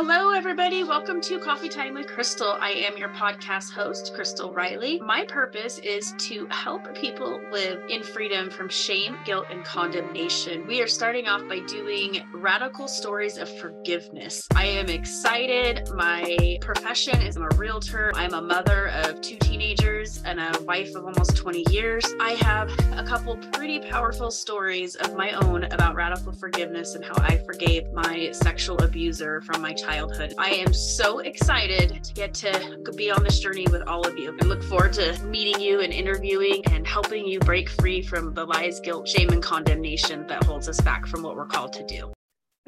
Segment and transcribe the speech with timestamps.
[0.00, 0.84] Hello, everybody.
[0.84, 2.56] Welcome to Coffee Time with Crystal.
[2.60, 5.00] I am your podcast host, Crystal Reilley.
[5.00, 10.64] My purpose is to help people live in freedom from shame, guilt, and condemnation.
[10.68, 14.46] We are starting off by doing radical stories of forgiveness.
[14.54, 15.90] I am excited.
[15.92, 18.12] My profession is I'm a realtor.
[18.14, 22.06] I'm a mother of two teenagers and a wife of almost 20 years.
[22.20, 27.16] I have a couple pretty powerful stories of my own about radical forgiveness and how
[27.16, 30.34] I forgave my sexual abuser from my childhood childhood.
[30.36, 34.36] I am so excited to get to be on this journey with all of you
[34.38, 38.44] I look forward to meeting you and interviewing and helping you break free from the
[38.44, 42.12] lies, guilt, shame, and condemnation that holds us back from what we're called to do.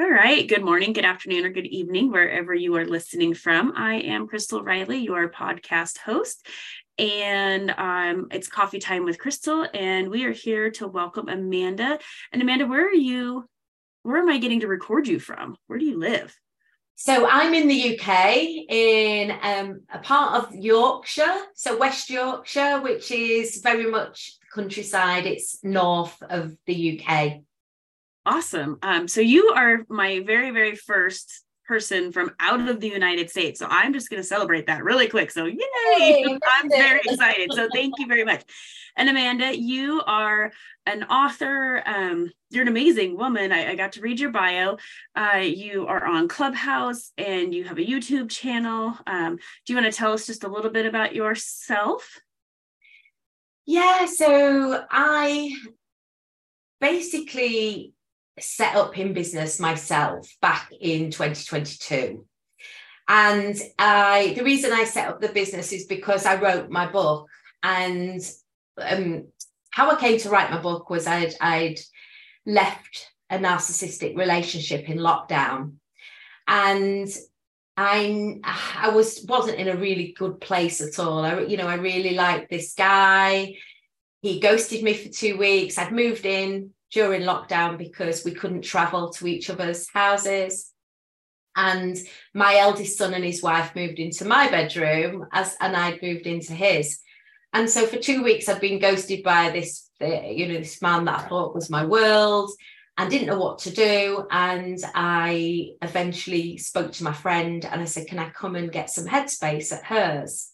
[0.00, 0.48] All right.
[0.48, 3.74] Good morning, good afternoon, or good evening, wherever you are listening from.
[3.76, 6.46] I am Crystal Reilley, your podcast host.
[6.96, 9.66] And um, it's coffee time with Crystal.
[9.74, 11.98] And we are here to welcome Amanda.
[12.32, 13.44] And Amanda, where are you?
[14.04, 15.56] Where am I getting to record you from?
[15.66, 16.34] Where do you live?
[17.00, 23.10] So I'm in the UK in um, a part of Yorkshire, so West Yorkshire, which
[23.10, 25.24] is very much countryside.
[25.24, 27.40] It's north of the UK.
[28.26, 28.80] Awesome.
[28.82, 33.58] Um, so you are my very, very first person from out of the United States.
[33.60, 35.30] So I'm just going to celebrate that really quick.
[35.30, 35.58] So yay!
[35.96, 37.50] Hey, I'm very excited.
[37.54, 38.42] So thank you very much.
[38.96, 40.52] And Amanda, you are
[40.86, 41.82] an author.
[41.86, 43.52] Um, you're an amazing woman.
[43.52, 44.76] I, I, got to read your bio.
[45.14, 48.96] Uh, you are on Clubhouse and you have a YouTube channel.
[49.06, 52.20] Um, do you want to tell us just a little bit about yourself?
[53.66, 55.54] Yeah, so I
[56.80, 57.94] basically
[58.40, 62.26] set up in business myself back in 2022.
[63.08, 67.28] And I, the reason I set up the business is because I wrote my book
[67.62, 68.20] and
[68.80, 69.26] um,
[69.70, 71.80] how I came to write my book was I'd, I'd
[72.46, 75.74] left a narcissistic relationship in lockdown,
[76.48, 77.08] and
[77.76, 81.24] I I was wasn't in a really good place at all.
[81.24, 83.54] I you know I really liked this guy.
[84.22, 85.78] He ghosted me for two weeks.
[85.78, 90.72] I'd moved in during lockdown because we couldn't travel to each other's houses.
[91.56, 91.96] And
[92.34, 96.52] my eldest son and his wife moved into my bedroom as and I'd moved into
[96.52, 96.98] his.
[97.52, 101.20] And so for two weeks, I'd been ghosted by this, you know, this man that
[101.20, 102.52] I thought was my world
[102.96, 104.26] and didn't know what to do.
[104.30, 108.90] And I eventually spoke to my friend and I said, Can I come and get
[108.90, 110.50] some headspace at hers?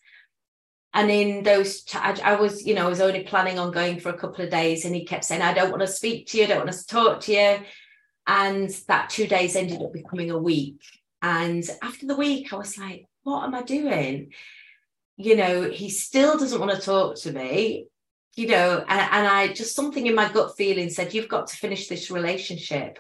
[0.95, 4.09] And in those, I, I was, you know, I was only planning on going for
[4.09, 4.87] a couple of days.
[4.87, 6.87] And he kept saying, I don't want to speak to you, I don't want to
[6.87, 7.59] talk to you.
[8.27, 10.81] And that two days ended up becoming a week.
[11.21, 14.33] And after the week, I was like, What am I doing?
[15.17, 17.89] You know, he still doesn't want to talk to me,
[18.35, 21.57] you know, and, and I just something in my gut feeling said, You've got to
[21.57, 22.99] finish this relationship.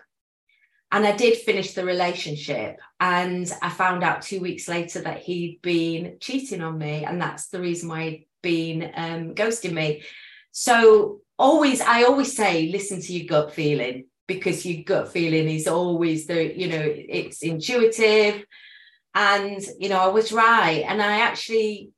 [0.92, 2.78] And I did finish the relationship.
[3.00, 7.04] And I found out two weeks later that he'd been cheating on me.
[7.04, 10.04] And that's the reason why he'd been um, ghosting me.
[10.52, 15.66] So always, I always say, listen to your gut feeling because your gut feeling is
[15.66, 18.44] always the, you know, it's intuitive.
[19.14, 20.84] And, you know, I was right.
[20.86, 21.90] And I actually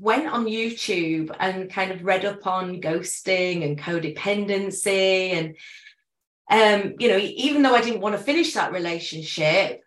[0.00, 5.56] went on YouTube and kind of read up on ghosting and codependency and
[6.50, 9.84] um, you know, even though I didn't want to finish that relationship,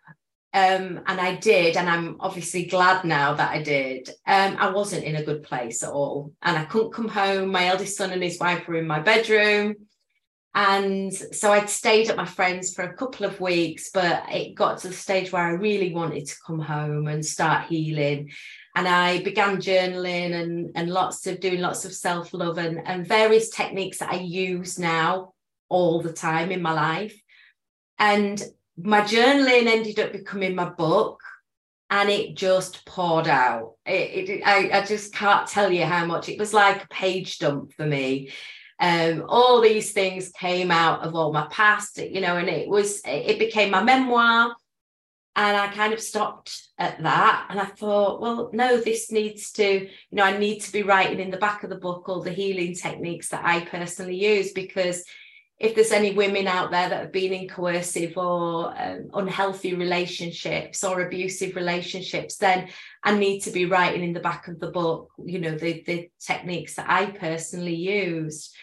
[0.54, 5.04] um, and I did, and I'm obviously glad now that I did, um, I wasn't
[5.04, 6.32] in a good place at all.
[6.42, 7.50] And I couldn't come home.
[7.50, 9.74] My eldest son and his wife were in my bedroom.
[10.54, 14.78] And so I'd stayed at my friend's for a couple of weeks, but it got
[14.78, 18.30] to the stage where I really wanted to come home and start healing
[18.74, 23.50] and I began journaling and, and lots of doing lots of self-love and, and various
[23.50, 25.34] techniques that I use now
[25.68, 27.18] all the time in my life.
[27.98, 28.42] And
[28.76, 31.20] my journaling ended up becoming my book
[31.88, 33.74] and it just poured out.
[33.86, 37.38] It, it, I, I just can't tell you how much it was like a page
[37.38, 38.32] dump for me.
[38.80, 43.00] Um, all these things came out of all my past, you know, and it was
[43.04, 44.52] it became my memoir
[45.36, 47.46] and I kind of stopped at that.
[47.50, 51.18] And I thought, well, no, this needs to, you know, I need to be writing
[51.18, 55.04] in the back of the book all the healing techniques that I personally use because
[55.58, 60.82] if there's any women out there that have been in coercive or um, unhealthy relationships
[60.82, 62.68] or abusive relationships, then
[63.02, 66.10] I need to be writing in the back of the book, you know, the, the
[66.20, 68.54] techniques that I personally used.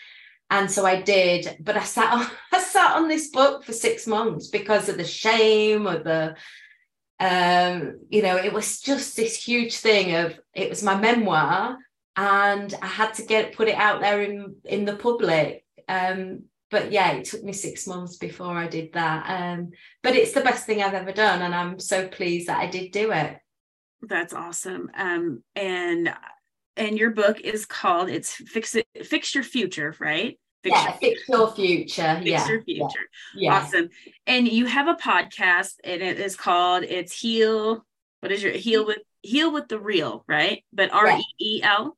[0.51, 4.05] And so I did, but I sat on I sat on this book for six
[4.05, 6.35] months because of the shame or the
[7.19, 11.77] um, you know, it was just this huge thing of it was my memoir
[12.15, 15.63] and I had to get put it out there in in the public.
[15.87, 19.25] Um, but yeah, it took me six months before I did that.
[19.29, 19.71] Um,
[20.03, 22.91] but it's the best thing I've ever done, and I'm so pleased that I did
[22.91, 23.37] do it.
[24.01, 24.89] That's awesome.
[24.95, 26.13] Um, and
[26.77, 30.39] and your book is called it's fix it fix your future, right?
[30.63, 30.97] Fix yeah,
[31.27, 32.15] your future.
[32.19, 33.09] Fix yeah, your future.
[33.35, 33.53] Yeah.
[33.55, 33.89] Awesome.
[34.27, 37.85] And you have a podcast, and it is called "It's Heal."
[38.19, 40.63] What is your heal with heal with the reel, right?
[40.71, 41.97] But R E E L.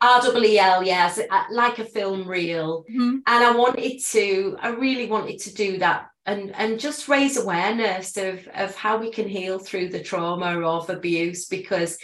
[0.00, 2.84] R W E L, yes, uh, like a film reel.
[2.90, 3.18] Mm-hmm.
[3.26, 8.16] And I wanted to, I really wanted to do that and and just raise awareness
[8.16, 11.98] of of how we can heal through the trauma of abuse because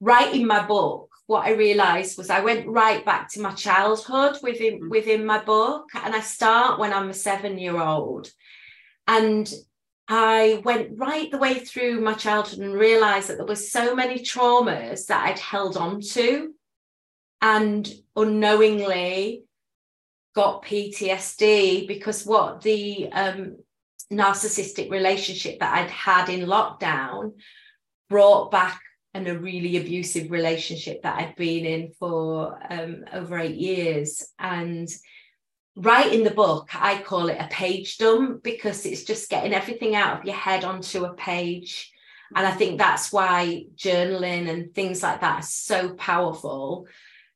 [0.00, 4.74] writing my book what I realized was I went right back to my childhood within
[4.74, 4.90] mm-hmm.
[4.90, 8.30] within my book and I start when I'm a 7 year old
[9.08, 9.50] and
[10.08, 14.18] I went right the way through my childhood and realized that there were so many
[14.18, 16.52] traumas that I'd held on to
[17.40, 19.44] and unknowingly
[20.34, 23.56] got PTSD because what the um,
[24.12, 27.32] narcissistic relationship that I'd had in lockdown
[28.10, 28.82] brought back
[29.14, 34.26] and a really abusive relationship that I'd been in for um, over eight years.
[34.38, 34.88] And
[35.76, 39.94] writing in the book, I call it a page dump because it's just getting everything
[39.94, 41.92] out of your head onto a page.
[42.34, 46.86] And I think that's why journaling and things like that are so powerful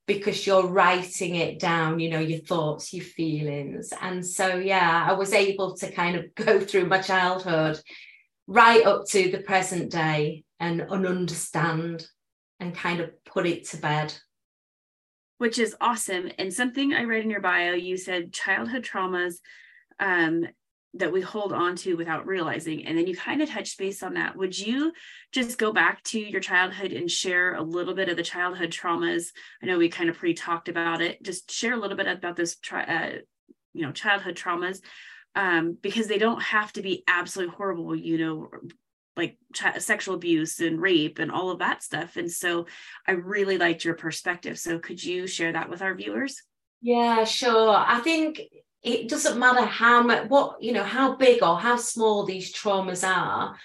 [0.07, 3.93] because you're writing it down, you know, your thoughts, your feelings.
[4.01, 7.79] And so, yeah, I was able to kind of go through my childhood
[8.47, 12.07] right up to the present day and, and understand
[12.61, 14.15] and kind of put it to bed.
[15.39, 16.31] Which is awesome.
[16.39, 19.35] And something I read in your bio, you said childhood traumas
[20.01, 20.47] um,
[20.95, 22.87] that we hold on to without realizing.
[22.87, 24.37] And then you kind of touched base on that.
[24.37, 24.93] Would you
[25.33, 29.27] just go back to your childhood and share a little bit of the childhood traumas?
[29.63, 31.23] I know we kind of pre talked about it.
[31.23, 33.11] Just share a little bit about this, uh,
[33.75, 34.81] you know, childhood traumas,
[35.35, 38.49] um, because they don't have to be absolutely horrible, you know,
[39.17, 42.17] like ch- sexual abuse and rape and all of that stuff.
[42.17, 42.67] And so
[43.07, 44.59] I really liked your perspective.
[44.59, 46.43] So could you share that with our viewers?
[46.83, 47.75] Yeah, sure.
[47.77, 48.43] I think
[48.83, 53.07] it doesn't matter how much what you know how big or how small these traumas
[53.07, 53.57] are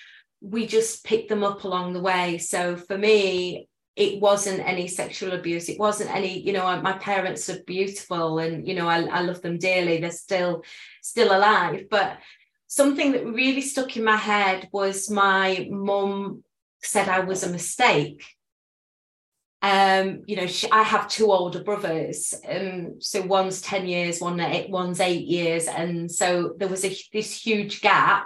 [0.41, 5.33] we just pick them up along the way so for me it wasn't any sexual
[5.33, 9.21] abuse it wasn't any you know my parents are beautiful and you know I, I
[9.21, 10.63] love them dearly they're still
[11.03, 12.17] still alive but
[12.71, 16.41] something that really stuck in my head was my mum
[16.81, 18.23] said i was a mistake
[19.63, 22.33] um, you know, she, I have two older brothers.
[22.49, 25.67] Um, so one's 10 years, one eight, one's eight years.
[25.67, 28.25] And so there was a, this huge gap.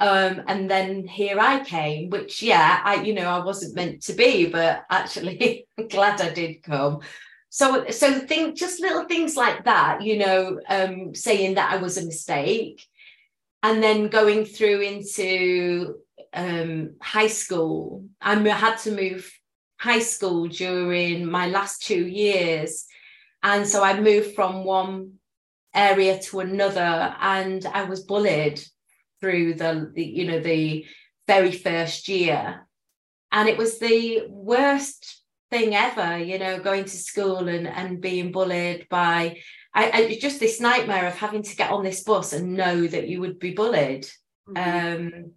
[0.00, 4.14] Um, and then here I came, which, yeah, I, you know, I wasn't meant to
[4.14, 7.00] be, but actually I'm glad I did come.
[7.50, 11.98] So, so think just little things like that, you know, um, saying that I was
[11.98, 12.86] a mistake
[13.62, 15.96] and then going through into
[16.32, 19.32] um, high school, I had to move
[19.78, 22.86] high school during my last two years.
[23.42, 25.14] And so I moved from one
[25.74, 28.60] area to another and I was bullied
[29.20, 30.86] through the, the you know, the
[31.26, 32.66] very first year.
[33.30, 38.32] And it was the worst thing ever, you know, going to school and, and being
[38.32, 39.38] bullied by
[39.74, 43.08] I, I just this nightmare of having to get on this bus and know that
[43.08, 44.08] you would be bullied.
[44.48, 45.14] Mm-hmm.
[45.16, 45.32] Um,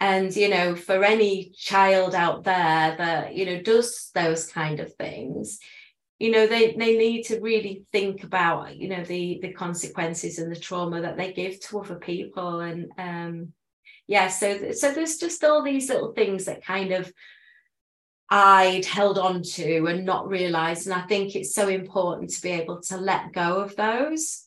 [0.00, 4.94] and you know for any child out there that you know does those kind of
[4.94, 5.58] things
[6.18, 10.54] you know they they need to really think about you know the the consequences and
[10.54, 13.52] the trauma that they give to other people and um
[14.06, 17.10] yeah so so there's just all these little things that kind of
[18.28, 20.86] I'd held on to and not realized.
[20.86, 24.44] And I think it's so important to be able to let go of those.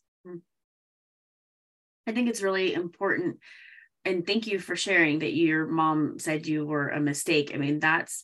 [2.06, 3.38] I think it's really important.
[4.04, 7.52] And thank you for sharing that your mom said you were a mistake.
[7.54, 8.24] I mean, that's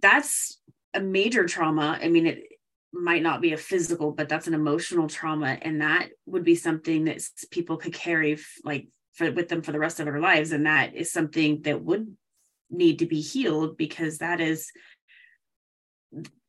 [0.00, 0.60] that's
[0.94, 1.98] a major trauma.
[2.00, 2.44] I mean, it
[2.92, 7.04] might not be a physical, but that's an emotional trauma, and that would be something
[7.04, 10.66] that people could carry like for with them for the rest of their lives, and
[10.66, 12.16] that is something that would
[12.70, 14.70] need to be healed because that is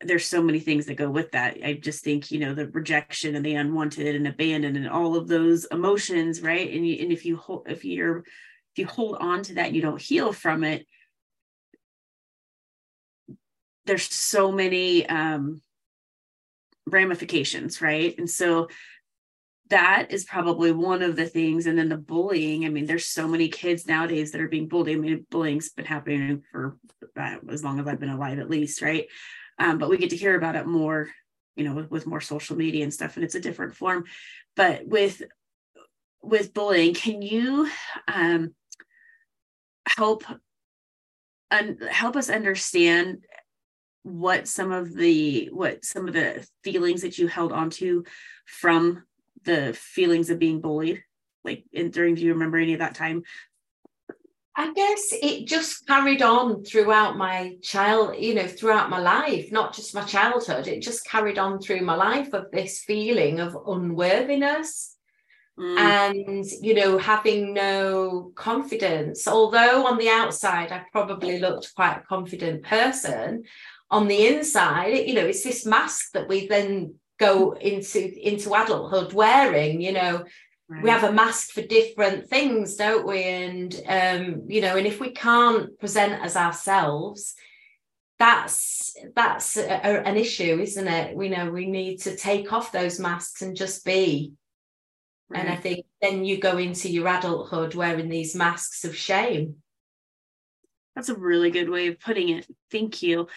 [0.01, 1.57] there's so many things that go with that.
[1.63, 5.27] I just think, you know, the rejection and the unwanted and abandoned and all of
[5.27, 6.71] those emotions, right?
[6.71, 9.75] And you, and if you hold, if you're, if you hold on to that, and
[9.75, 10.86] you don't heal from it.
[13.86, 15.62] There's so many um,
[16.86, 18.15] ramifications, right?
[18.17, 18.67] And so
[19.69, 21.65] that is probably one of the things.
[21.65, 22.65] And then the bullying.
[22.65, 24.97] I mean, there's so many kids nowadays that are being bullied.
[24.97, 26.77] I mean, bullying's been happening for
[27.19, 29.07] uh, as long as I've been alive, at least, right?
[29.59, 31.09] um, but we get to hear about it more
[31.55, 34.03] you know with, with more social media and stuff and it's a different form
[34.55, 35.21] but with
[36.21, 37.69] with bullying can you
[38.07, 38.53] um
[39.88, 40.24] help
[41.50, 43.24] and help us understand
[44.03, 48.03] what some of the what some of the feelings that you held onto
[48.45, 49.03] from
[49.44, 51.03] the feelings of being bullied
[51.44, 53.24] like in during do you remember any of that time
[54.60, 59.72] I guess it just carried on throughout my child, you know, throughout my life, not
[59.72, 60.65] just my childhood.
[60.65, 64.96] It just carried on through my life of this feeling of unworthiness
[65.60, 65.77] mm.
[65.77, 69.27] and, you know, having no confidence.
[69.27, 73.44] Although on the outside, I probably looked quite a confident person,
[73.91, 79.13] on the inside, you know, it's this mask that we then go into into adulthood
[79.13, 80.25] wearing, you know,
[80.69, 80.83] Right.
[80.83, 83.24] we have a mask for different things don't we?
[83.24, 87.36] And um you know and if we can't present as ourselves
[88.19, 91.15] that's that's a, a, an issue isn't it?
[91.15, 94.33] We know we need to take off those masks and just be.
[95.29, 95.41] Right.
[95.41, 99.55] and i think then you go into your adulthood wearing these masks of shame.
[100.95, 102.47] That's a really good way of putting it.
[102.71, 103.27] Thank you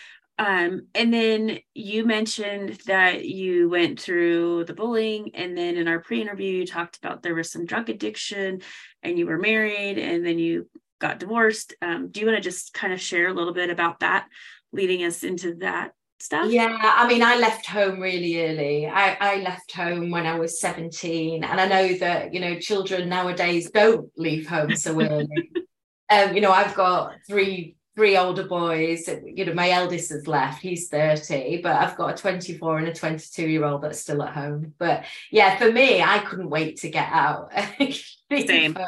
[0.40, 6.00] um, and then you mentioned that you went through the bullying, and then in our
[6.00, 8.62] pre-interview, you talked about there was some drug addiction,
[9.02, 10.66] and you were married, and then you
[10.98, 11.74] got divorced.
[11.82, 14.28] Um, do you want to just kind of share a little bit about that,
[14.72, 16.50] leading us into that stuff?
[16.50, 18.86] Yeah, I mean, I left home really early.
[18.86, 23.10] I, I left home when I was 17, and I know that you know children
[23.10, 25.52] nowadays don't leave home so early.
[26.10, 29.06] um, you know, I've got three three older boys.
[29.26, 32.94] You know, my eldest has left, he's 30, but I've got a 24 and a
[32.94, 34.72] 22 year old that's still at home.
[34.78, 37.52] But yeah, for me, I couldn't wait to get out.
[38.32, 38.78] Same.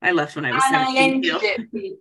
[0.00, 1.34] I left when I was and 17.
[1.34, 1.96] I being,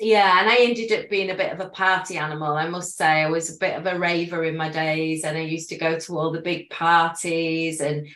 [0.00, 2.56] yeah, and I ended up being a bit of a party animal.
[2.56, 5.42] I must say, I was a bit of a raver in my days, and I
[5.42, 8.08] used to go to all the big parties and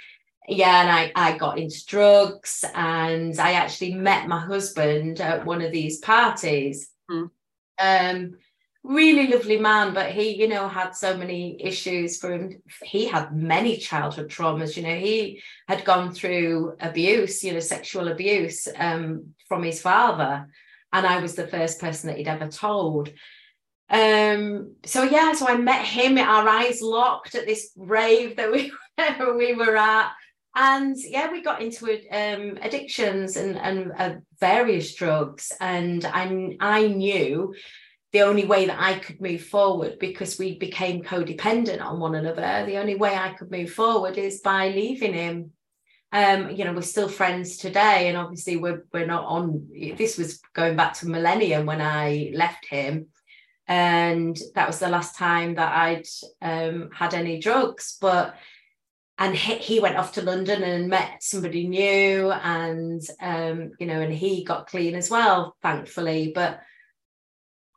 [0.48, 5.60] yeah, and I, I got into drugs and I actually met my husband at one
[5.60, 6.88] of these parties.
[7.10, 7.28] Mm.
[7.78, 8.38] Um,
[8.82, 12.62] really lovely man, but he, you know, had so many issues for him.
[12.82, 14.76] He had many childhood traumas.
[14.76, 20.48] You know, he had gone through abuse, you know, sexual abuse um, from his father,
[20.92, 23.10] and I was the first person that he'd ever told.
[23.90, 26.18] Um, so yeah, so I met him.
[26.18, 28.72] Our eyes locked at this rave that we
[29.36, 30.12] we were at
[30.54, 35.52] and yeah we got into um, addictions and, and uh, various drugs.
[35.60, 37.54] And I, I knew
[38.12, 42.64] the only way that I could move forward because we became codependent on one another
[42.66, 45.52] the only way I could move forward is by leaving him.
[46.10, 50.40] Um, you know we're still friends today and obviously we're, we're not on this was
[50.54, 53.08] going back to millennium when I left him.
[53.66, 56.06] And that was the last time that I'd
[56.40, 57.98] um, had any drugs.
[58.00, 58.34] But
[59.18, 64.00] and he, he, went off to London and met somebody new, and um, you know,
[64.00, 66.30] and he got clean as well, thankfully.
[66.32, 66.60] But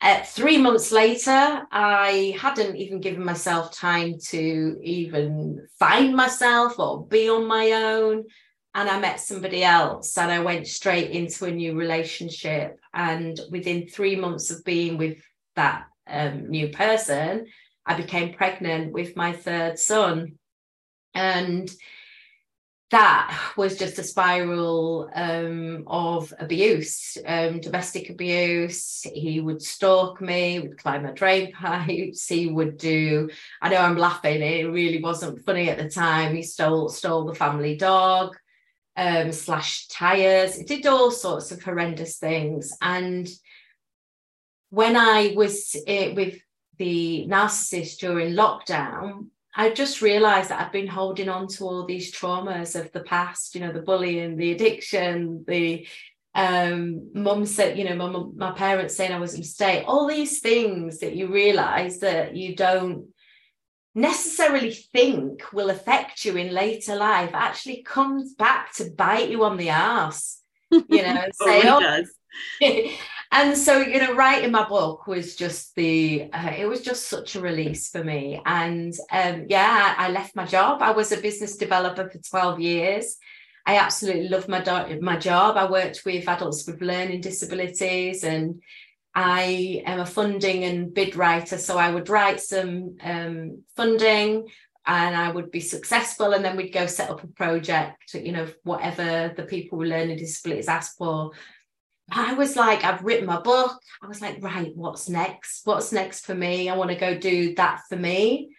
[0.03, 7.07] uh, three months later, I hadn't even given myself time to even find myself or
[7.07, 8.25] be on my own.
[8.73, 12.79] And I met somebody else, and I went straight into a new relationship.
[12.93, 15.17] And within three months of being with
[15.55, 17.47] that um, new person,
[17.85, 20.37] I became pregnant with my third son
[21.13, 21.69] and
[22.91, 29.07] that was just a spiral um, of abuse, um, domestic abuse.
[29.13, 32.27] He would stalk me, would climb my drain pipes.
[32.27, 33.29] He would do.
[33.61, 34.41] I know I'm laughing.
[34.41, 36.35] It really wasn't funny at the time.
[36.35, 38.35] He stole stole the family dog,
[38.97, 40.57] um, slashed tires.
[40.57, 42.73] It did all sorts of horrendous things.
[42.81, 43.29] And
[44.69, 46.41] when I was uh, with
[46.77, 52.13] the narcissist during lockdown, I just realized that I've been holding on to all these
[52.13, 55.87] traumas of the past, you know, the bullying, the addiction, the
[56.33, 60.39] um mum said, you know, my, my parents saying I was a mistake, all these
[60.39, 63.07] things that you realize that you don't
[63.93, 69.57] necessarily think will affect you in later life actually comes back to bite you on
[69.57, 70.41] the ass.
[70.71, 72.03] You know, and say, oh,
[73.31, 77.35] and so you know writing my book was just the uh, it was just such
[77.35, 78.41] a release for me.
[78.45, 80.81] And um, yeah i left my job.
[80.81, 83.17] I was a business developer for 12 years.
[83.65, 85.55] I absolutely loved my, do- my job.
[85.55, 88.61] I worked with adults with learning disabilities and
[89.13, 91.57] i am a funding and bid writer.
[91.57, 94.47] So i would write some um, funding
[94.87, 98.47] and I would be successful, and then we'd go set up a project, you know,
[98.63, 101.31] whatever the people with learning disabilities asked for,
[102.11, 103.79] I was like, I've written my book.
[104.03, 105.65] I was like, right, what's next?
[105.65, 106.69] What's next for me?
[106.69, 108.53] I want to go do that for me.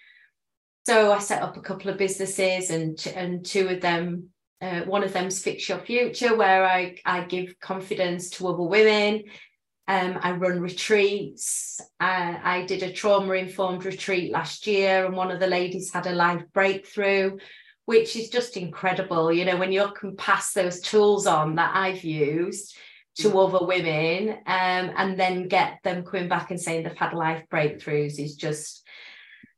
[0.87, 4.31] So I set up a couple of businesses, and and two of them,
[4.61, 9.25] uh, one of them's Fix Your Future, where I I give confidence to other women.
[9.87, 11.81] Um, I run retreats.
[12.01, 16.13] I did a trauma informed retreat last year, and one of the ladies had a
[16.13, 17.37] life breakthrough,
[17.85, 19.33] which is just incredible.
[19.33, 22.75] You know, when you can pass those tools on that I've used
[23.17, 23.47] to mm.
[23.47, 28.19] other women um, and then get them coming back and saying they've had life breakthroughs
[28.19, 28.87] is just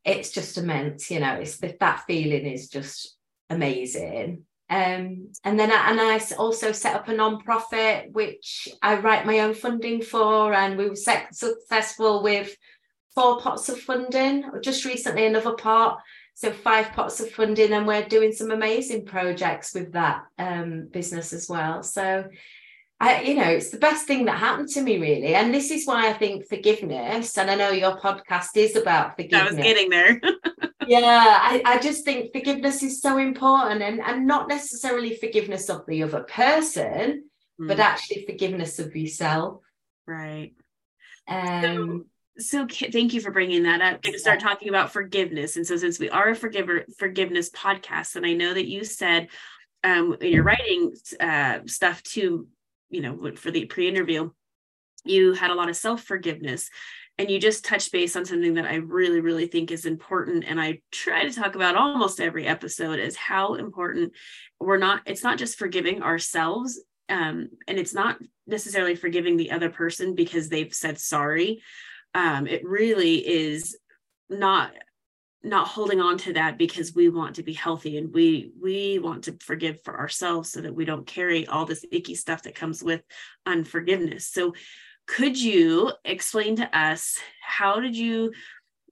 [0.05, 3.15] it's just immense you know it's that feeling is just
[3.51, 4.45] amazing.
[4.71, 9.41] Um, and then I, and I also set up a non-profit which I write my
[9.41, 12.57] own funding for and we were successful with
[13.15, 15.99] four pots of funding just recently another pot.
[16.35, 21.33] So five pots of funding and we're doing some amazing projects with that um, business
[21.33, 21.83] as well.
[21.83, 22.25] So
[23.01, 25.35] I, you know, it's the best thing that happened to me, really.
[25.35, 29.53] And this is why I think forgiveness, and I know your podcast is about forgiveness.
[29.53, 30.21] I was getting there.
[30.87, 35.85] yeah, I, I just think forgiveness is so important and, and not necessarily forgiveness of
[35.87, 37.25] the other person,
[37.61, 37.69] mm.
[37.69, 39.61] but actually forgiveness of yourself.
[40.07, 40.53] Right.
[41.27, 42.07] Um,
[42.39, 45.57] so, so thank you for bringing that up to start talking about forgiveness.
[45.57, 49.29] And so since we are a forgiver forgiveness podcast, and I know that you said
[49.83, 52.49] um, in your writing uh, stuff too
[52.95, 54.31] you know for the pre-interview
[55.05, 56.71] you had a lot of self-forgiveness.
[57.19, 60.45] And you just touched base on something that i really really think is important.
[60.47, 64.13] And i try to talk about almost every episode is how important
[64.59, 69.71] we're not it's not just forgiving ourselves um, and it's not necessarily forgiving the other
[69.71, 71.63] person because they've said sorry.
[72.15, 73.77] Um, it really is
[74.31, 74.73] not
[75.45, 79.25] not holding on to that because we want to be healthy and we we want
[79.25, 82.83] to forgive for ourselves so that we don't carry all this icky stuff that comes
[82.83, 83.03] with
[83.45, 84.27] unforgiveness.
[84.27, 84.55] So
[85.07, 88.33] could you explain to us how did you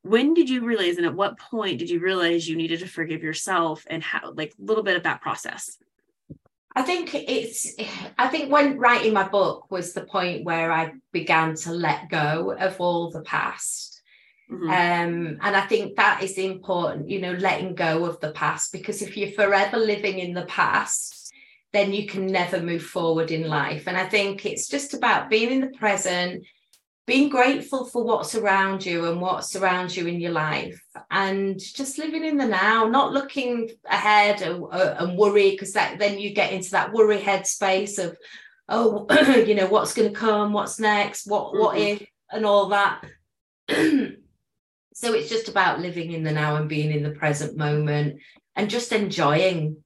[0.03, 3.23] when did you realize and at what point did you realize you needed to forgive
[3.23, 5.79] yourself and how like a little bit of that process?
[6.75, 7.75] I think it's,
[8.17, 12.57] I think when writing my book was the point where I began to let go
[12.59, 13.92] of all the past
[14.53, 14.69] Mm-hmm.
[14.69, 19.01] Um, and I think that is important, you know, letting go of the past, because
[19.01, 21.33] if you're forever living in the past,
[21.73, 23.85] then you can never move forward in life.
[23.87, 26.45] And I think it's just about being in the present,
[27.07, 31.99] being grateful for what's around you and what's around you in your life, and just
[31.99, 36.35] living in the now, not looking ahead and, uh, and worry, because that then you
[36.35, 38.19] get into that worry headspace of,
[38.69, 39.07] oh,
[39.47, 41.59] you know, what's going to come, what's next, what, mm-hmm.
[41.59, 43.03] what if, and all that.
[45.03, 48.21] So it's just about living in the now and being in the present moment
[48.55, 49.79] and just enjoying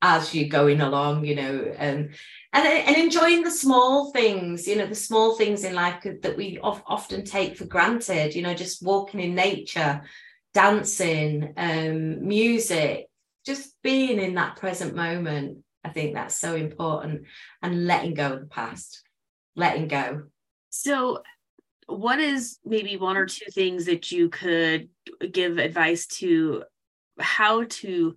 [0.00, 2.10] as you're going along, you know, um,
[2.52, 6.60] and and enjoying the small things, you know, the small things in life that we
[6.62, 10.02] often take for granted, you know, just walking in nature,
[10.54, 13.06] dancing, um, music,
[13.44, 15.64] just being in that present moment.
[15.82, 17.24] I think that's so important
[17.62, 19.02] and letting go of the past,
[19.56, 20.26] letting go.
[20.70, 21.22] So
[21.86, 24.88] what is maybe one or two things that you could
[25.32, 26.64] give advice to
[27.18, 28.16] how to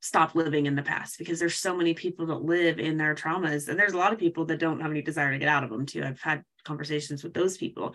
[0.00, 1.18] stop living in the past?
[1.18, 4.18] Because there's so many people that live in their traumas and there's a lot of
[4.18, 6.02] people that don't have any desire to get out of them too.
[6.02, 7.94] I've had conversations with those people.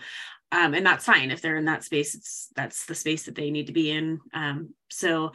[0.51, 1.31] Um, and that's fine.
[1.31, 4.19] If they're in that space it's that's the space that they need to be in.
[4.33, 5.31] Um, so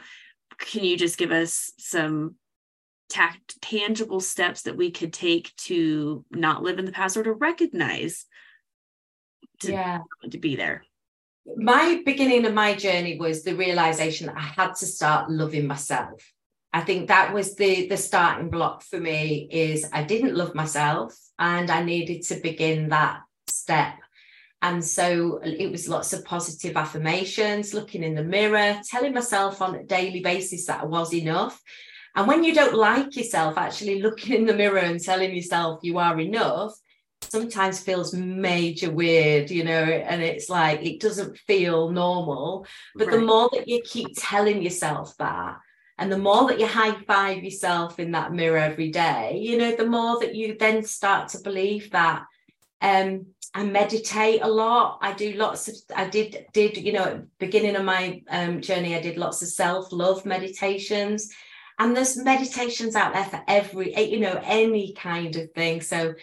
[0.57, 2.35] can you just give us some
[3.09, 7.33] tact, tangible steps that we could take to not live in the past or to
[7.33, 8.25] recognize
[9.61, 9.99] to, yeah.
[10.29, 10.83] to be there?
[11.55, 16.21] My beginning of my journey was the realization that I had to start loving myself.
[16.73, 21.17] I think that was the the starting block for me is I didn't love myself
[21.37, 23.95] and I needed to begin that step.
[24.61, 29.75] And so it was lots of positive affirmations, looking in the mirror, telling myself on
[29.75, 31.59] a daily basis that I was enough.
[32.15, 35.97] And when you don't like yourself, actually looking in the mirror and telling yourself you
[35.97, 36.73] are enough,
[37.29, 42.65] sometimes feels major weird, you know, and it's like it doesn't feel normal.
[42.95, 43.19] But right.
[43.19, 45.57] the more that you keep telling yourself that,
[45.97, 49.75] and the more that you high five yourself in that mirror every day, you know,
[49.75, 52.23] the more that you then start to believe that.
[52.81, 54.99] Um, I meditate a lot.
[55.01, 55.75] I do lots of.
[55.95, 58.95] I did did you know beginning of my um, journey.
[58.95, 61.29] I did lots of self love meditations,
[61.77, 65.81] and there's meditations out there for every you know any kind of thing.
[65.81, 66.13] So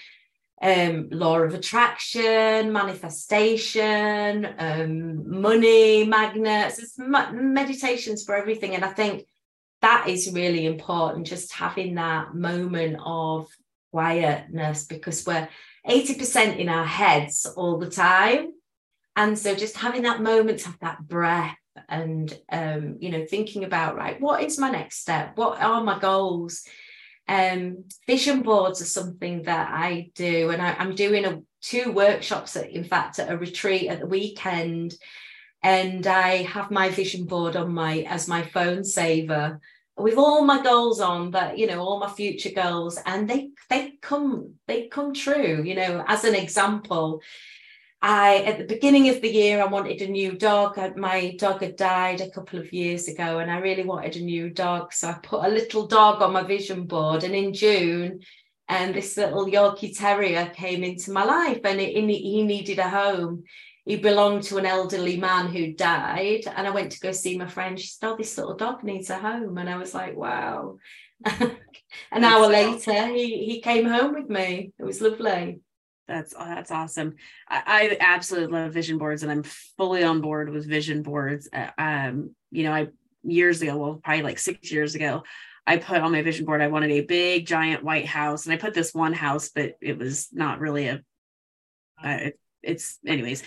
[0.61, 8.75] um, law of attraction, manifestation, um, money, magnets, it's meditations for everything.
[8.75, 9.27] And I think
[9.83, 13.49] that is really important, just having that moment of
[13.93, 15.49] quietness because we're
[15.89, 18.53] 80% in our heads all the time.
[19.15, 21.57] And so just having that moment of that breath
[21.89, 25.99] and um, you know thinking about right what is my next step what are my
[25.99, 26.65] goals
[27.29, 32.57] um, vision boards are something that i do and I, am doing a two workshops
[32.57, 34.95] at, in fact at a retreat at the weekend
[35.63, 39.61] and i have my vision board on my as my phone saver
[39.99, 43.93] with all my goals on that you know all my future goals and they they
[44.01, 47.21] come they come true you know as an example
[48.01, 50.79] I at the beginning of the year I wanted a new dog.
[50.97, 54.51] My dog had died a couple of years ago, and I really wanted a new
[54.51, 54.93] dog.
[54.93, 57.25] So I put a little dog on my vision board.
[57.25, 58.21] And in June,
[58.69, 62.89] and um, this little Yorkie Terrier came into my life, and it, he needed a
[62.89, 63.45] home.
[63.85, 67.47] He belonged to an elderly man who died, and I went to go see my
[67.47, 67.81] friend.
[67.81, 70.77] She said, "Oh, this little dog needs a home," and I was like, "Wow."
[72.13, 74.73] An hour later, he he came home with me.
[74.79, 75.61] It was lovely.
[76.09, 77.17] That's that's awesome.
[77.47, 81.51] I, I, absolutely love vision boards, and I'm fully on board with vision boards.
[81.53, 82.89] Uh, um, you know, I
[83.23, 85.23] years ago, well, probably like six years ago,
[85.67, 88.57] I put on my vision board I wanted a big, giant white house, and I
[88.57, 91.03] put this one house, but it was not really a.
[92.03, 93.43] Uh, it, it's anyways,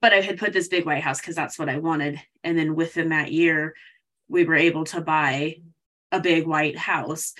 [0.00, 2.74] but I had put this big white house because that's what I wanted, and then
[2.74, 3.76] within that year,
[4.28, 5.58] we were able to buy
[6.10, 7.34] a big white house,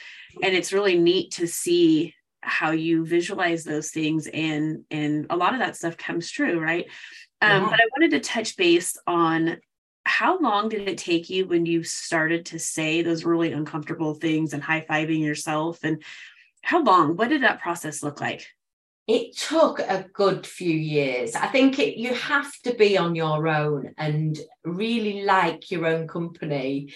[0.45, 5.53] and it's really neat to see how you visualize those things and and a lot
[5.53, 6.87] of that stuff comes true right?
[7.43, 7.71] Um, yeah.
[7.71, 9.59] but i wanted to touch base on
[10.05, 14.53] how long did it take you when you started to say those really uncomfortable things
[14.53, 16.03] and high-fiving yourself and
[16.63, 17.17] how long?
[17.17, 18.47] What did that process look like?
[19.07, 21.35] It took a good few years.
[21.35, 26.07] I think it, you have to be on your own and really like your own
[26.07, 26.93] company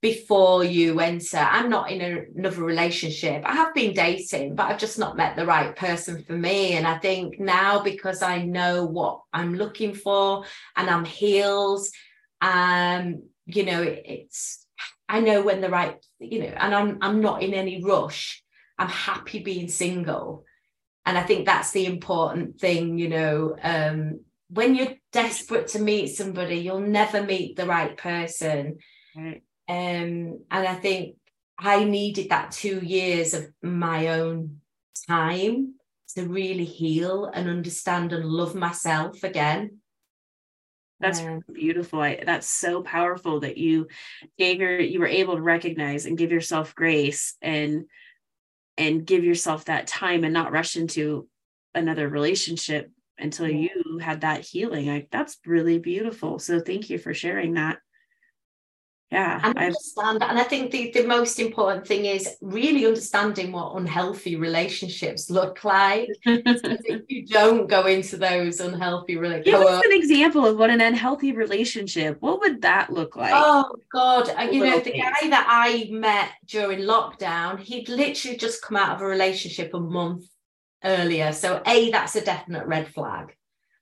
[0.00, 1.38] before you enter.
[1.38, 3.42] I'm not in a, another relationship.
[3.44, 6.72] I have been dating, but I've just not met the right person for me.
[6.72, 10.44] And I think now because I know what I'm looking for
[10.76, 11.86] and I'm healed,
[12.40, 14.66] um, you know, it, it's
[15.08, 18.42] I know when the right, you know, and I'm I'm not in any rush.
[18.78, 20.44] I'm happy being single.
[21.04, 23.56] And I think that's the important thing, you know.
[23.62, 28.78] Um, when you're desperate to meet somebody, you'll never meet the right person.
[29.16, 31.14] Right um, and I think
[31.56, 34.60] I needed that two years of my own
[35.06, 35.74] time
[36.16, 39.78] to really heal and understand and love myself again.
[40.98, 42.00] That's um, beautiful.
[42.00, 43.86] I, that's so powerful that you
[44.38, 47.84] gave your you were able to recognize and give yourself grace and
[48.76, 51.28] and give yourself that time and not rush into
[51.76, 53.68] another relationship until yeah.
[53.68, 54.88] you had that healing.
[54.88, 56.40] Like that's really beautiful.
[56.40, 57.78] So thank you for sharing that
[59.10, 63.50] yeah and I understand and i think the, the most important thing is really understanding
[63.52, 66.08] what unhealthy relationships look like.
[66.26, 70.80] If you don't go into those unhealthy relationships give us an example of what an
[70.80, 73.32] unhealthy relationship what would that look like?
[73.34, 78.62] Oh god uh, you know the guy that i met during lockdown he'd literally just
[78.62, 80.24] come out of a relationship a month
[80.84, 81.32] earlier.
[81.32, 83.34] So a that's a definite red flag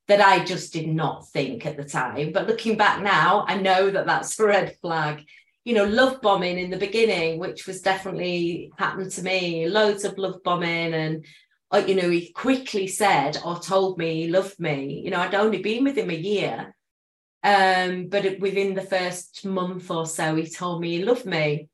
[0.09, 2.33] that I just did not think at the time.
[2.33, 5.25] But looking back now, I know that that's a red flag.
[5.65, 10.17] You know, love bombing in the beginning, which was definitely happened to me, loads of
[10.17, 10.95] love bombing.
[10.95, 11.27] And,
[11.71, 15.03] uh, you know, he quickly said or told me he loved me.
[15.05, 16.75] You know, I'd only been with him a year.
[17.45, 21.69] Um, but within the first month or so, he told me he loved me.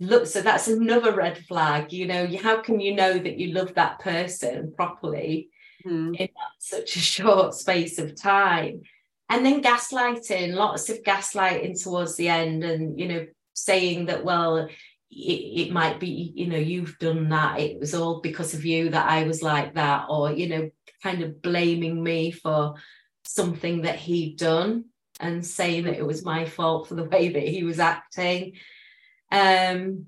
[0.00, 1.92] Look, so that's another red flag.
[1.92, 5.50] You know, how can you know that you love that person properly?
[5.86, 6.16] Mm.
[6.16, 8.82] in such a short space of time.
[9.28, 14.68] And then gaslighting, lots of gaslighting towards the end, and you know, saying that, well,
[15.10, 17.58] it, it might be, you know, you've done that.
[17.58, 20.70] It was all because of you that I was like that, or, you know,
[21.02, 22.74] kind of blaming me for
[23.24, 24.84] something that he'd done
[25.18, 28.52] and saying that it was my fault for the way that he was acting.
[29.32, 30.06] Um,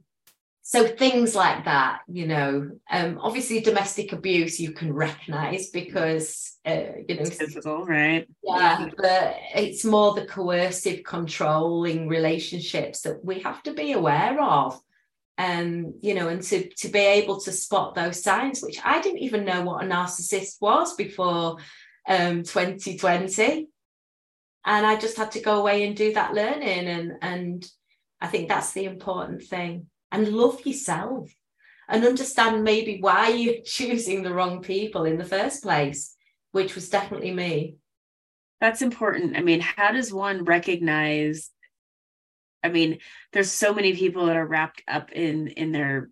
[0.69, 6.93] so things like that you know um, obviously domestic abuse you can recognize because uh,
[7.09, 8.29] you know it's physical right?
[8.45, 14.79] Yeah, but it's more the coercive controlling relationships that we have to be aware of.
[15.39, 19.01] And um, you know and to to be able to spot those signs which i
[19.01, 21.59] didn't even know what a narcissist was before
[22.09, 23.69] um 2020
[24.67, 27.71] and i just had to go away and do that learning and and
[28.21, 31.31] i think that's the important thing and love yourself
[31.89, 36.15] and understand maybe why you're choosing the wrong people in the first place,
[36.53, 37.77] which was definitely me.
[38.61, 39.37] That's important.
[39.37, 41.51] I mean, how does one recognize?
[42.63, 42.99] I mean,
[43.33, 46.11] there's so many people that are wrapped up in in their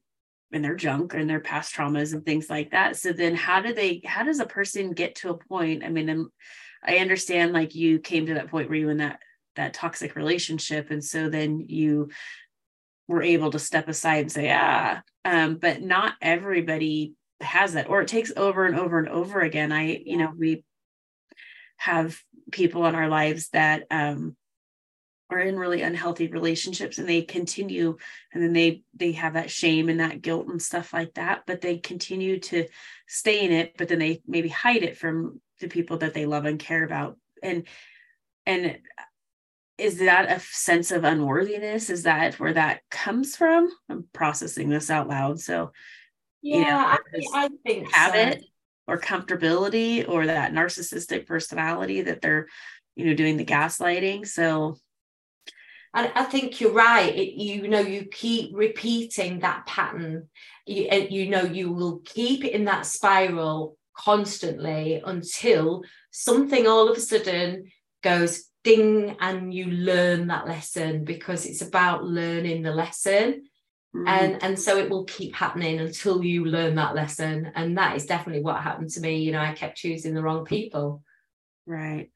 [0.53, 2.97] in their junk and their past traumas and things like that.
[2.97, 5.85] So then how do they how does a person get to a point?
[5.85, 6.29] I mean,
[6.85, 9.19] I understand like you came to that point where you in that
[9.57, 12.11] that toxic relationship and so then you
[13.09, 18.01] were able to step aside and say ah um, but not everybody has that or
[18.01, 19.73] it takes over and over and over again.
[19.73, 20.65] I you know we
[21.77, 22.19] have
[22.51, 24.37] people in our lives that um,
[25.29, 27.97] are in really unhealthy relationships and they continue
[28.33, 31.61] and then they they have that shame and that guilt and stuff like that but
[31.61, 32.67] they continue to
[33.09, 36.45] stay in it but then they maybe hide it from the people that they love
[36.45, 37.17] and care about.
[37.43, 37.65] And
[38.45, 38.79] and
[39.79, 44.91] is that a sense of unworthiness is that where that comes from i'm processing this
[44.91, 45.71] out loud so
[46.43, 48.47] yeah you know, I, I, think habit so.
[48.89, 52.47] or comfortability or that narcissistic personality that they're
[52.95, 54.77] you know doing the gaslighting so
[55.97, 57.17] and I think you're right.
[57.17, 60.29] It, you know, you keep repeating that pattern.
[60.67, 66.99] You, you know, you will keep it in that spiral constantly until something all of
[66.99, 73.45] a sudden goes ding and you learn that lesson because it's about learning the lesson.
[73.95, 74.09] Mm.
[74.09, 77.53] And, and so it will keep happening until you learn that lesson.
[77.55, 79.19] And that is definitely what happened to me.
[79.19, 81.03] You know, I kept choosing the wrong people.
[81.65, 82.11] Right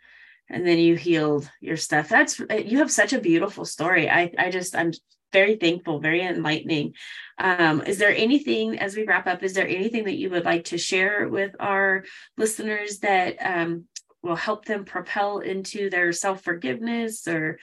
[0.50, 4.30] and then you healed your stuff that's uh, you have such a beautiful story i
[4.36, 4.92] i just i'm
[5.32, 6.92] very thankful very enlightening
[7.38, 10.64] um, is there anything as we wrap up is there anything that you would like
[10.64, 12.04] to share with our
[12.36, 13.84] listeners that um,
[14.22, 17.59] will help them propel into their self-forgiveness or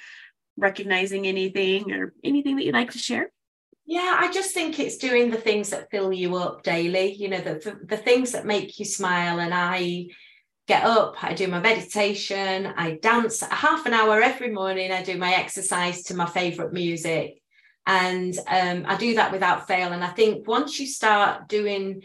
[0.58, 3.32] recognizing anything or anything that you'd like to share
[3.88, 7.39] yeah, I just think it's doing the things that fill you up daily, you know,
[7.39, 9.39] the, the, the things that make you smile.
[9.39, 10.08] And I
[10.67, 15.17] get up, I do my meditation, I dance half an hour every morning, I do
[15.17, 17.41] my exercise to my favorite music.
[17.86, 19.93] And um, I do that without fail.
[19.93, 22.04] And I think once you start doing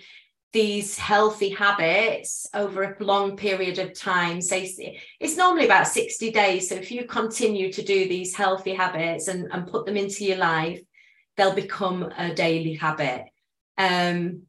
[0.52, 6.68] these healthy habits over a long period of time, say it's normally about 60 days.
[6.68, 10.36] So if you continue to do these healthy habits and, and put them into your
[10.36, 10.80] life,
[11.36, 13.24] they'll become a daily habit.
[13.78, 14.42] Um,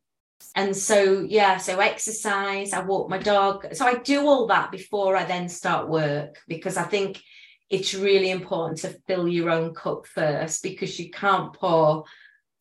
[0.56, 5.16] and so yeah so exercise i walk my dog so i do all that before
[5.16, 7.22] i then start work because i think
[7.70, 12.04] it's really important to fill your own cup first because you can't pour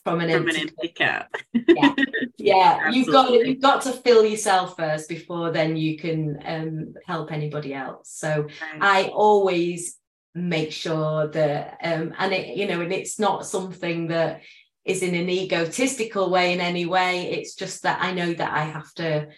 [0.04, 1.34] from an, from empty, an empty cup.
[1.68, 1.94] yeah,
[2.38, 2.90] yeah.
[2.90, 7.74] you've got you've got to fill yourself first before then you can um, help anybody
[7.74, 8.10] else.
[8.10, 8.80] So right.
[8.80, 9.96] I always
[10.34, 14.42] make sure that um, and it you know and it's not something that
[14.84, 17.30] is in an egotistical way in any way.
[17.30, 19.28] It's just that I know that I have to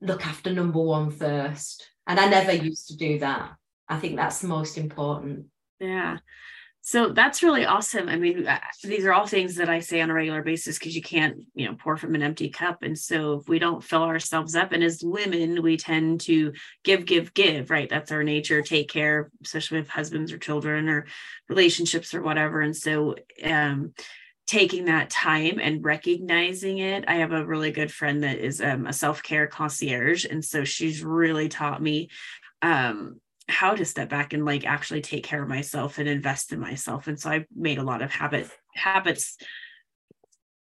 [0.00, 1.88] look after number one first.
[2.06, 3.52] And I never used to do that.
[3.88, 5.46] I think that's the most important.
[5.80, 6.18] Yeah.
[6.84, 8.08] So that's really awesome.
[8.08, 10.96] I mean, uh, these are all things that I say on a regular basis because
[10.96, 12.82] you can't, you know, pour from an empty cup.
[12.82, 17.06] And so if we don't fill ourselves up, and as women, we tend to give,
[17.06, 17.88] give, give, right?
[17.88, 21.06] That's our nature, take care, especially with husbands or children or
[21.48, 22.60] relationships or whatever.
[22.60, 23.14] And so,
[23.44, 23.94] um,
[24.48, 27.04] taking that time and recognizing it.
[27.06, 30.24] I have a really good friend that is um, a self care concierge.
[30.24, 32.10] And so she's really taught me
[32.60, 33.20] um,
[33.52, 37.06] how to step back and like actually take care of myself and invest in myself.
[37.06, 39.36] And so I've made a lot of habit habits.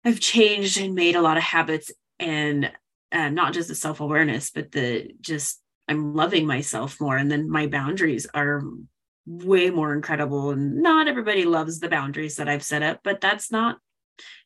[0.04, 2.72] I've changed and made a lot of habits and
[3.12, 7.18] uh, not just the self awareness, but the just I'm loving myself more.
[7.18, 8.64] And then my boundaries are
[9.26, 13.52] way more incredible and not everybody loves the boundaries that I've set up but that's
[13.52, 13.78] not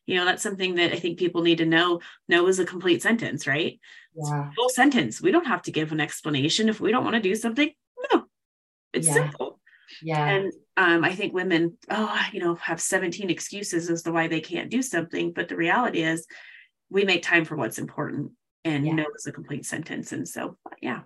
[0.04, 3.02] you know that's something that I think people need to know no is a complete
[3.02, 3.80] sentence right
[4.14, 4.50] yeah.
[4.54, 7.34] full sentence we don't have to give an explanation if we don't want to do
[7.34, 7.70] something
[8.92, 9.14] it's yeah.
[9.14, 9.60] simple
[10.02, 14.28] yeah and um, I think women oh you know have 17 excuses as to why
[14.28, 16.26] they can't do something but the reality is
[16.90, 18.32] we make time for what's important
[18.64, 18.94] and yeah.
[18.94, 21.00] no is a complete sentence and so yeah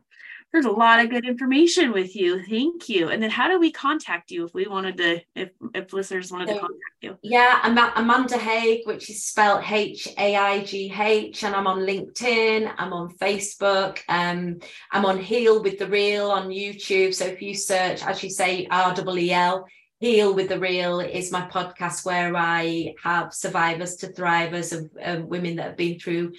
[0.53, 2.43] there's a lot of good information with you.
[2.43, 3.09] Thank you.
[3.09, 6.49] And then how do we contact you if we wanted to, if, if listeners wanted
[6.49, 7.17] so, to contact you?
[7.23, 11.81] Yeah, I'm Amanda Haigh, which is spelled H A I G H, and I'm on
[11.81, 14.59] LinkedIn, I'm on Facebook, um,
[14.91, 17.15] I'm on Heal with the Reel on YouTube.
[17.15, 19.67] So if you search, as you say, R W E L,
[20.01, 25.29] Heal with the Reel is my podcast where I have survivors to thrivers of um,
[25.29, 26.33] women that have been through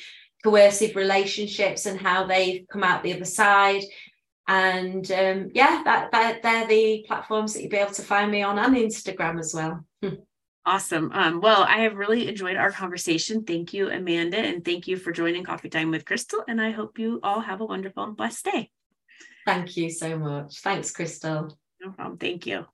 [0.44, 3.84] coercive relationships and how they've come out the other side.
[4.48, 8.44] And um, yeah, that, that they're the platforms that you'll be able to find me
[8.44, 9.86] on and Instagram as well.
[10.64, 11.12] Awesome.
[11.12, 13.44] Um, well, I have really enjoyed our conversation.
[13.44, 16.44] Thank you, Amanda, and thank you for joining Coffee Time with Crystal.
[16.48, 18.70] And I hope you all have a wonderful and blessed day.
[19.46, 20.60] Thank you so much.
[20.60, 21.58] Thanks, Crystal.
[21.82, 22.20] No problem.
[22.20, 22.66] Thank you.